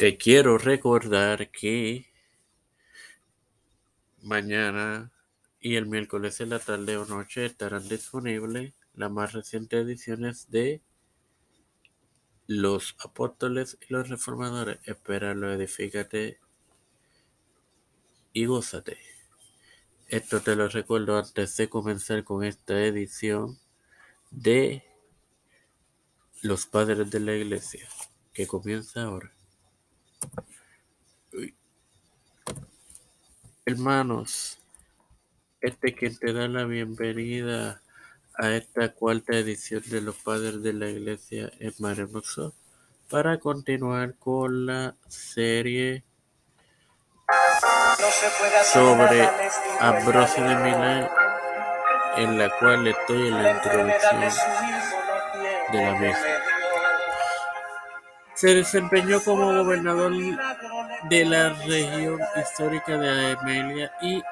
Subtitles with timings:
[0.00, 2.10] Te quiero recordar que
[4.22, 5.12] mañana
[5.60, 10.80] y el miércoles en la tarde o noche estarán disponibles las más recientes ediciones de
[12.46, 14.78] Los Apóstoles y los Reformadores.
[14.84, 16.40] Espéralo, edifícate
[18.32, 18.96] y gózate.
[20.08, 23.58] Esto te lo recuerdo antes de comenzar con esta edición
[24.30, 24.82] de
[26.40, 27.86] Los Padres de la Iglesia,
[28.32, 29.30] que comienza ahora.
[33.64, 34.58] Hermanos,
[35.60, 37.82] este quien te da la bienvenida
[38.34, 42.54] a esta cuarta edición de los Padres de la Iglesia en Maremoso
[43.08, 46.04] para continuar con la serie
[48.72, 49.28] sobre
[49.78, 51.08] Ambrosio de Milán
[52.16, 54.20] en la cual estoy en la introducción
[55.72, 56.49] de la mesa.
[58.40, 60.14] Se desempeñó como gobernador
[61.10, 64.22] de la región histórica de Amelia y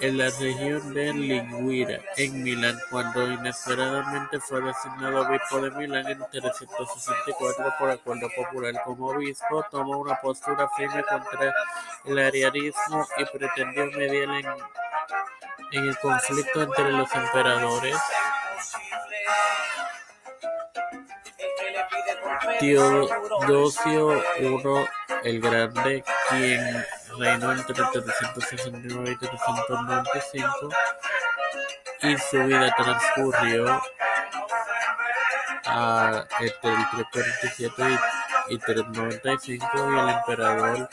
[0.00, 6.18] en la región de Liguria, en Milán, cuando inesperadamente fue designado obispo de Milán en
[6.28, 8.74] 364 por acuerdo popular.
[8.84, 11.54] Como obispo, tomó una postura firme contra
[12.04, 14.28] el arianismo y pretendió mediar
[15.70, 17.96] en el conflicto entre los emperadores
[22.58, 24.60] Teodosio I
[25.24, 26.86] el Grande, quien
[27.18, 30.68] reinó entre 369 y 395,
[32.02, 33.82] y su vida transcurrió
[36.40, 36.80] entre el
[37.12, 37.98] 347
[38.48, 40.88] y 395, y el emperador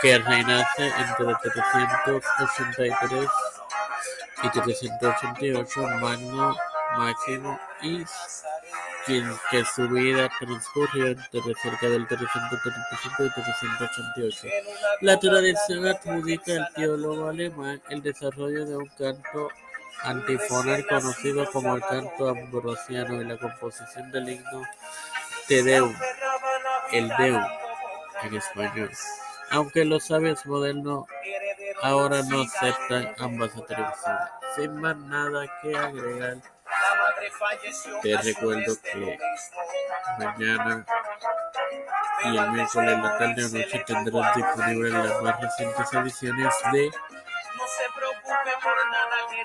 [0.00, 3.28] que reinase entre 383
[4.42, 6.56] y 388, Magno
[6.96, 8.04] Máximo y
[9.50, 14.46] que su vida transcurrió entre cerca del 335 y 388.
[15.00, 19.48] La tradición adjudica al teólogo alemán el desarrollo de un canto
[20.02, 24.62] antifonal conocido como el canto ambrosiano y la composición del himno
[25.46, 25.94] Te Deum,
[26.92, 27.42] el Deum
[28.22, 28.90] en español.
[29.50, 31.06] Aunque los sabios modernos
[31.82, 34.28] ahora no aceptan ambas atribuciones.
[34.56, 36.36] Sin más nada que agregar,
[38.02, 39.18] te recuerdo que
[40.18, 40.84] mañana
[42.24, 46.90] y el miércoles en la tarde o noche tendrás disponibles las más recientes ediciones de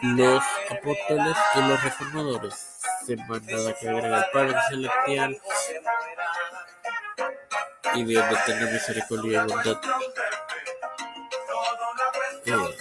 [0.01, 2.81] Los Apóstoles y los Reformadores.
[3.05, 5.41] Sin más nada que agregar, Padre Celestial.
[7.93, 9.81] Y Dios de tener misericordia y bondad.
[12.47, 12.75] Eh,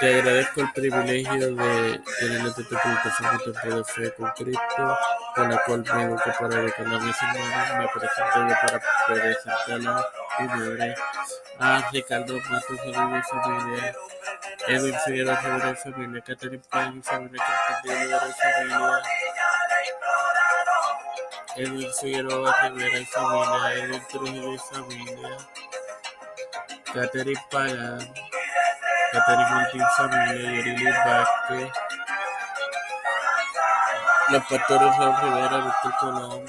[0.00, 4.98] te agradezco el privilegio de tener esta publicación de tiempo de fe con Cristo,
[5.34, 7.16] con la cual me educo para a hermanos.
[7.78, 10.94] Me presento yo para presentar a mi madre,
[11.58, 13.94] a Ricardo Matos Rodríguez Familia,
[14.66, 19.02] Edwin Figueroa Rivera Familia, Catherine Payne Familia, Cristian Rivera Familia,
[21.56, 25.36] Edwin Figueroa Rivera Edwin Trujillo Familia,
[26.92, 28.14] Catherine Pagan,
[29.12, 31.72] Catherine Martín Familia, Yorili Vázquez,
[34.28, 36.44] los pastores Raúl Rivera, Víctor Colón,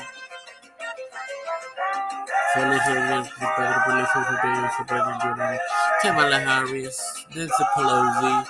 [2.53, 5.59] Félix Rodríguez, mi padre Pelicio Rodríguez, Soprano Junior,
[6.03, 8.45] Kamala Harris, Nancy Pelosi,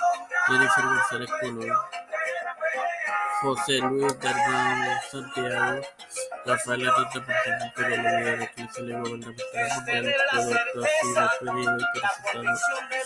[0.48, 1.76] Jennifer González Colón,
[3.40, 5.80] José Luis Dalmau Santiago,
[6.44, 12.48] Rafael Hernández Martínez, Pedro Olivera, de Cristo Gubernamental Mundial, todo sido pedido y presentado en
[12.48, 12.56] el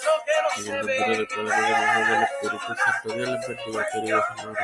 [0.07, 4.59] nombre del Padre, del Hijo y del Espíritu Santo, Dios les bendiga, queridos hermanos.